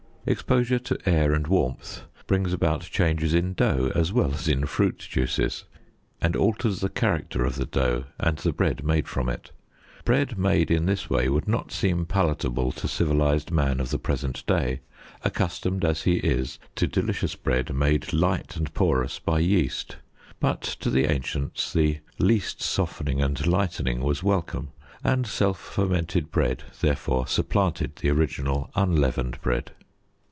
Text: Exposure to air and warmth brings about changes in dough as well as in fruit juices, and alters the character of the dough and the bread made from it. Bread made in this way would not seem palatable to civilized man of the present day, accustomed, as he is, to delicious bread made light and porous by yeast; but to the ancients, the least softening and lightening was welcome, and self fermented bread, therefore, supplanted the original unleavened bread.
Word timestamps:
Exposure 0.23 0.77
to 0.77 0.99
air 1.09 1.33
and 1.33 1.47
warmth 1.47 2.03
brings 2.27 2.53
about 2.53 2.81
changes 2.81 3.33
in 3.33 3.55
dough 3.55 3.91
as 3.95 4.13
well 4.13 4.35
as 4.35 4.47
in 4.47 4.67
fruit 4.67 4.99
juices, 4.99 5.63
and 6.21 6.35
alters 6.35 6.79
the 6.79 6.89
character 6.89 7.43
of 7.43 7.55
the 7.55 7.65
dough 7.65 8.03
and 8.19 8.37
the 8.37 8.53
bread 8.53 8.83
made 8.83 9.07
from 9.07 9.27
it. 9.27 9.49
Bread 10.05 10.37
made 10.37 10.69
in 10.69 10.85
this 10.85 11.09
way 11.09 11.27
would 11.27 11.47
not 11.47 11.71
seem 11.71 12.05
palatable 12.05 12.71
to 12.73 12.87
civilized 12.87 13.49
man 13.49 13.79
of 13.79 13.89
the 13.89 13.97
present 13.97 14.45
day, 14.45 14.81
accustomed, 15.23 15.83
as 15.83 16.03
he 16.03 16.17
is, 16.17 16.59
to 16.75 16.85
delicious 16.85 17.33
bread 17.33 17.73
made 17.73 18.13
light 18.13 18.55
and 18.55 18.71
porous 18.75 19.17
by 19.17 19.39
yeast; 19.39 19.95
but 20.39 20.61
to 20.61 20.91
the 20.91 21.11
ancients, 21.11 21.73
the 21.73 21.97
least 22.19 22.61
softening 22.61 23.23
and 23.23 23.47
lightening 23.47 24.01
was 24.01 24.21
welcome, 24.21 24.71
and 25.03 25.25
self 25.25 25.59
fermented 25.59 26.29
bread, 26.29 26.61
therefore, 26.79 27.25
supplanted 27.25 27.95
the 27.95 28.11
original 28.11 28.69
unleavened 28.75 29.41
bread. 29.41 29.71